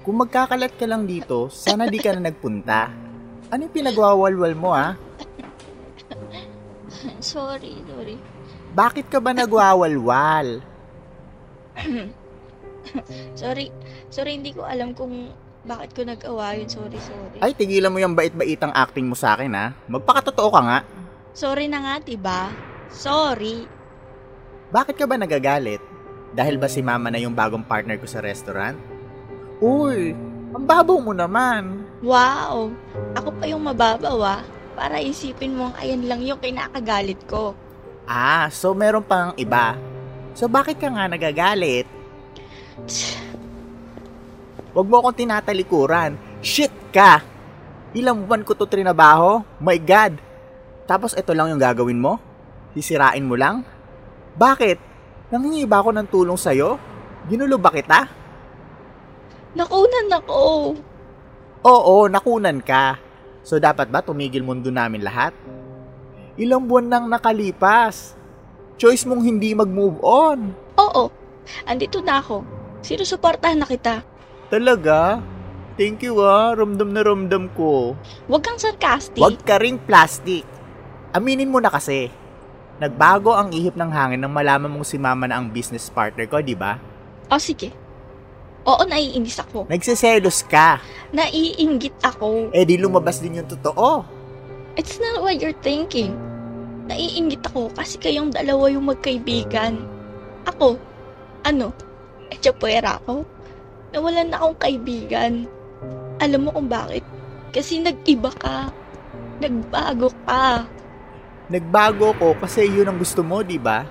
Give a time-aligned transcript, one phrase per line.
[0.00, 2.88] Kung magkakalat ka lang dito, sana di ka na nagpunta.
[3.52, 4.96] Ano yung pinagwawalwal mo ah?
[7.20, 8.16] Sorry, sorry.
[8.72, 10.62] Bakit ka ba nagwawalwal?
[13.40, 13.72] sorry.
[14.12, 15.32] Sorry, hindi ko alam kung
[15.64, 16.68] bakit ko nag-awa yun.
[16.68, 17.38] Sorry, sorry.
[17.40, 19.76] Ay, tigilan mo yung bait-baitang acting mo sa akin ha.
[19.88, 20.78] Magpakatotoo ka nga.
[21.36, 22.48] Sorry na nga, diba?
[22.90, 23.68] Sorry.
[24.72, 25.82] Bakit ka ba nagagalit?
[26.30, 28.78] Dahil ba si mama na yung bagong partner ko sa restaurant?
[29.60, 30.16] Uy,
[30.56, 31.84] ang babaw mo naman.
[32.00, 32.72] Wow!
[33.12, 34.40] Ako pa yung mababaw ah.
[34.72, 37.52] Para isipin mong ayan lang yung kinakagalit ko.
[38.08, 39.76] Ah, so meron pang iba.
[40.32, 41.84] So bakit ka nga nagagalit?
[44.72, 46.16] Huwag mo akong tinatalikuran.
[46.40, 47.20] Shit ka!
[47.92, 49.44] Ilang buwan ko to trinabaho?
[49.60, 50.16] My God!
[50.88, 52.16] Tapos ito lang yung gagawin mo?
[52.72, 53.60] Sisirain mo lang?
[54.40, 54.78] Bakit?
[55.28, 56.80] Nangingi ba ako ng tulong sa'yo?
[57.28, 58.19] Ginulo ba kita?
[59.54, 60.42] Nakunan ako.
[61.66, 62.96] Oo, nakunan ka.
[63.42, 65.34] So dapat ba tumigil mundo namin lahat?
[66.38, 68.14] Ilang buwan nang nakalipas.
[68.80, 70.56] Choice mong hindi mag-move on.
[70.78, 71.12] Oo.
[71.66, 72.46] Andito na ako.
[72.80, 74.00] Sinusuportahan na kita.
[74.48, 75.20] Talaga?
[75.76, 77.96] Thank you ah, ramdam na ramdam ko.
[78.28, 79.20] Huwag kang sarcastic.
[79.20, 80.44] Huwag ka ring plastic.
[81.12, 82.08] Aminin mo na kasi.
[82.80, 86.40] Nagbago ang ihip ng hangin nang malaman mong si mama na ang business partner ko,
[86.40, 86.80] di ba?
[87.28, 87.79] O sige.
[88.70, 89.66] Oo, naiinis ako.
[89.66, 90.78] Nagsiselos ka.
[91.10, 92.54] Naiinggit ako.
[92.54, 94.06] Eh di lumabas din yung totoo.
[94.78, 96.14] It's not what you're thinking.
[96.86, 99.82] Naiinggit ako kasi kayong dalawa yung magkaibigan.
[100.46, 100.78] Ako,
[101.42, 101.74] ano,
[102.30, 103.26] etsapuera ako.
[103.90, 105.50] Nawalan na akong kaibigan.
[106.22, 107.02] Alam mo kung bakit?
[107.50, 108.70] Kasi nag-iba ka.
[109.42, 110.62] Nagbago ka.
[111.50, 113.82] Nagbago ko kasi yun ang gusto mo, di ba?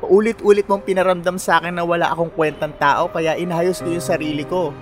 [0.00, 4.48] Paulit-ulit mong pinaramdam sa akin na wala akong kwentang tao kaya inayos ko yung sarili
[4.48, 4.72] ko.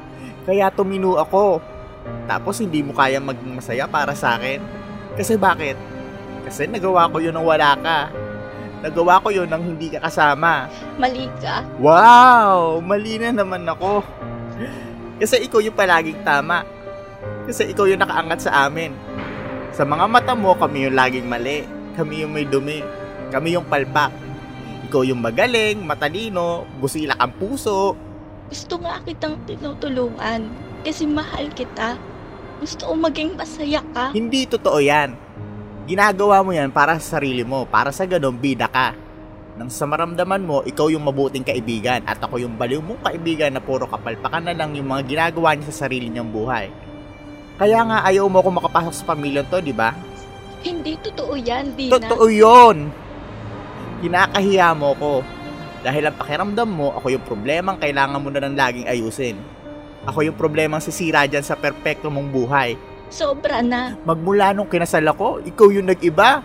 [0.47, 1.59] Kaya tumino ako.
[2.31, 4.63] Tapos hindi mo kaya maging masaya para sa akin.
[5.19, 5.75] Kasi bakit?
[6.47, 8.15] Kasi nagawa ko yun nang wala ka.
[8.79, 10.71] Nagawa ko yun nang hindi ka kasama.
[11.03, 11.67] Mali ka.
[11.83, 12.79] Wow!
[12.79, 14.07] Mali na naman ako.
[15.19, 16.63] Kasi ikaw yung palaging tama.
[17.43, 18.95] Kasi ikaw yung nakaangat sa amin.
[19.75, 21.67] Sa mga mata mo, kami yung laging mali.
[21.99, 22.87] Kami yung may dumi.
[23.35, 24.28] Kami yung palpak.
[24.89, 27.93] Ikaw yung magaling, matalino, busilak ang puso.
[28.49, 30.49] Gusto nga kitang tinutulungan.
[30.81, 32.01] Kasi mahal kita.
[32.65, 34.17] Gusto ko maging masaya ka.
[34.17, 35.13] Hindi totoo yan.
[35.85, 38.97] Ginagawa mo yan para sa sarili mo, para sa ganun bida ka.
[39.61, 43.61] Nang sa maramdaman mo, ikaw yung mabuting kaibigan at ako yung baliw mong kaibigan na
[43.61, 46.73] puro kapalpakan na lang yung mga ginagawa niya sa sarili niyang buhay.
[47.61, 49.93] Kaya nga ayaw mo ako makapasok sa pamilya to, di ba?
[50.65, 52.01] Hindi totoo yan, Dina.
[52.01, 53.08] Totoo yun!
[53.99, 55.13] Kinakahiya mo ko.
[55.83, 59.39] Dahil ang pakiramdam mo, ako yung problemang kailangan mo na lang laging ayusin.
[60.07, 62.79] Ako yung problemang sisira dyan sa perpekto mong buhay.
[63.09, 63.97] Sobra na.
[64.05, 66.43] Magmula nung kinasal ako, ikaw yung nag-iba.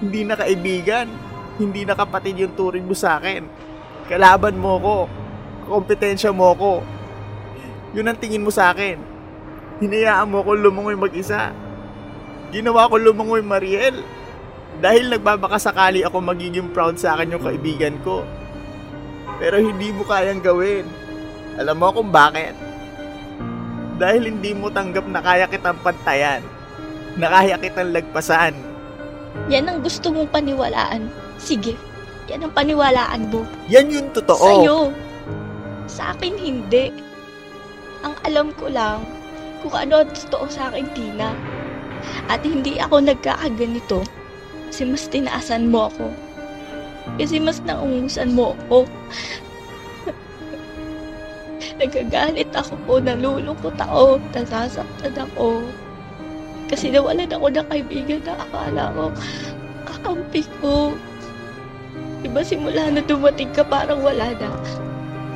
[0.00, 1.06] Hindi na kaibigan.
[1.60, 3.44] Hindi na kapatid yung turing mo sa akin.
[4.08, 4.96] Kalaban mo ko.
[5.68, 6.72] Kompetensya mo ko.
[7.92, 8.96] Yun ang tingin mo sa akin.
[9.78, 11.52] Hinayaan mo ko lumungoy mag-isa.
[12.50, 14.02] Ginawa ko lumungoy Mariel.
[14.80, 18.24] Dahil nagbabaka sakali ako magiging proud sa akin yung kaibigan ko.
[19.36, 20.88] Pero hindi mo kayang gawin.
[21.60, 22.56] Alam mo kung bakit?
[24.00, 26.40] Dahil hindi mo tanggap na kaya kitang pantayan.
[27.20, 28.56] Na kaya kitang lagpasan.
[29.52, 31.12] Yan ang gusto mong paniwalaan.
[31.36, 31.76] Sige,
[32.32, 33.44] yan ang paniwalaan mo.
[33.68, 34.64] Yan yung totoo.
[34.64, 34.78] Sa'yo.
[35.92, 36.88] Sa akin, hindi.
[38.00, 39.04] Ang alam ko lang
[39.60, 41.36] kung ano ang totoo sa akin, Tina.
[42.32, 44.19] At hindi ako nagkakaganito
[44.70, 46.14] kasi mas tinaasan mo ako.
[47.18, 48.86] Kasi mas naungusan mo ako.
[51.82, 55.66] Nagagalit ako nalulungkot ako, nasasaktan ako.
[56.70, 59.10] Kasi nawalan ako ng kaibigan na akala ko
[60.00, 60.96] kakampi ko.
[62.24, 64.48] Diba simula na dumating ka parang wala na.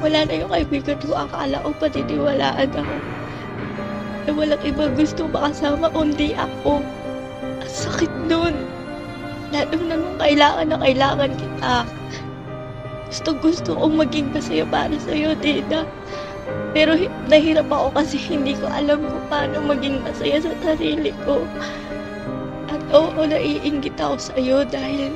[0.00, 2.96] Wala na yung kaibigan ko, akala ko patitiwalaan ako.
[4.24, 6.80] Na walang ibang gusto makasama kundi ako.
[7.60, 8.73] Ang sakit nun.
[9.54, 11.74] Lalo na nung kailangan na kailangan kita.
[13.06, 15.86] Gusto gusto kong maging masaya para sa'yo, Dina.
[16.74, 21.46] Pero hi- nahirap ako kasi hindi ko alam kung paano maging masaya sa sarili ko.
[22.66, 25.14] At oo, naiingit ako sa'yo dahil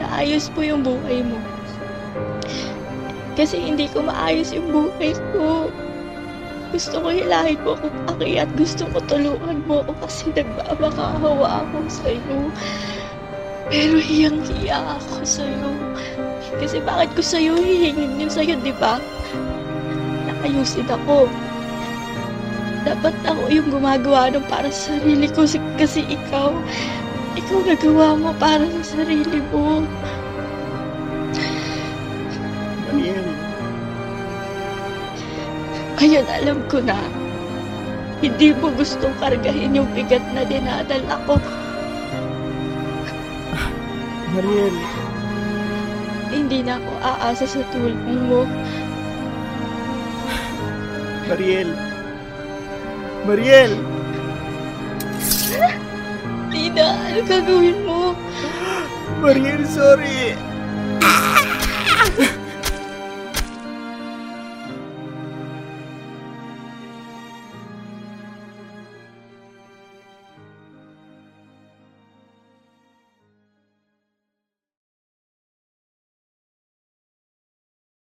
[0.00, 1.36] naayos mo yung buhay mo.
[3.36, 5.68] Kasi hindi ko maayos yung buhay ko.
[6.72, 11.76] Gusto ko hilahin mo kung aki at gusto ko tulungan mo ako kasi nagbabakahawa ako
[11.92, 12.48] sa'yo.
[13.70, 15.70] Pero hiyang-hiya ako sa'yo.
[16.58, 18.98] Kasi bakit ko sa'yo hihingin yun sa'yo, di ba?
[20.26, 21.30] Naayusin ako.
[22.82, 26.50] Dapat ako yung gumagawa ng para sa sarili ko si- kasi ikaw,
[27.38, 29.86] ikaw nagawa mo para sa sarili mo.
[32.90, 33.22] Mariel,
[36.00, 36.96] Ngayon alam ko na,
[38.18, 41.36] hindi mo gustong kargahin yung bigat na dinadala ko.
[44.30, 44.74] Mariel,
[46.30, 47.98] Hindi na ako aasa sa tulong
[48.30, 48.46] mo.
[51.26, 51.74] Mariel.
[53.26, 53.72] Mariel!
[56.54, 58.14] Lina, ano gagawin mo?
[59.18, 60.38] Mariel, sorry!